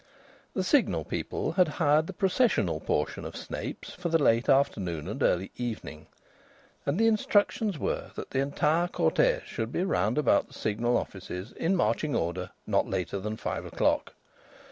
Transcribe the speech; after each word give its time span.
The 0.55 0.63
Signal 0.63 1.03
people 1.05 1.51
had 1.51 1.67
hired 1.67 2.07
the 2.07 2.13
processional 2.13 2.79
portion 2.79 3.23
of 3.23 3.35
Snape's 3.35 3.93
for 3.93 4.09
the 4.09 4.17
late 4.17 4.49
afternoon 4.49 5.07
and 5.07 5.21
early 5.21 5.51
evening. 5.57 6.07
And 6.87 6.97
the 6.97 7.05
instructions 7.05 7.77
were 7.77 8.09
that 8.15 8.31
the 8.31 8.39
entire 8.39 8.87
cortège 8.87 9.43
should 9.45 9.71
be 9.71 9.83
round 9.83 10.17
about 10.17 10.47
the 10.47 10.53
Signal 10.55 10.97
offices, 10.97 11.51
in 11.51 11.75
marching 11.75 12.15
order, 12.15 12.49
not 12.65 12.87
later 12.89 13.19
than 13.19 13.37
five 13.37 13.63
o'clock. 13.63 14.15